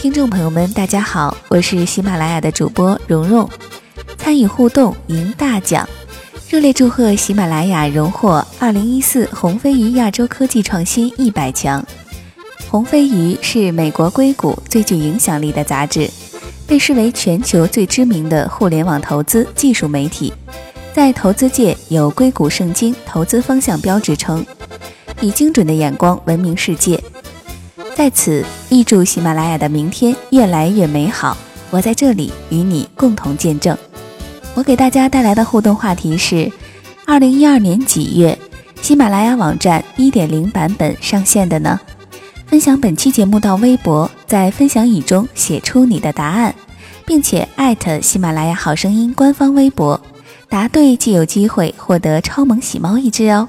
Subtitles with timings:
[0.00, 3.48] 听众朋友们，大家好，我是喜马拉雅的主播蓉蓉。
[4.16, 5.88] 参与互动赢大奖，
[6.48, 11.84] 热烈祝贺喜马拉雅荣获二零一四红飞鱼亚洲科技创新一百强。
[12.70, 16.10] 红飞鱼是美国硅谷最具影响力的杂志，
[16.66, 20.32] 被视为全球最知名的互联网投资技术媒体，
[20.92, 24.44] 在投资界有“硅谷圣经”投资方向标之称，
[25.22, 27.02] 以精准的眼光闻名世界。
[27.96, 31.36] 在此，预祝喜马拉雅的明天越来越美好。
[31.70, 33.76] 我在这里与你共同见证。
[34.54, 36.50] 我给大家带来的互动话题是：
[37.06, 38.38] 二零一二年几月，
[38.80, 41.78] 喜马拉雅网站一点零版本上线的呢？
[42.46, 46.54] 分享本期节目到微博，在分享语中写出你的答案，
[47.06, 50.00] 并且艾特喜马拉雅好声音官方微博，
[50.48, 53.48] 答对即有机会获得超萌喜猫一只哦。